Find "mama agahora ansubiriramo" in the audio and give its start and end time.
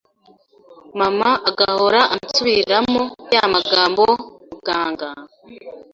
0.99-3.03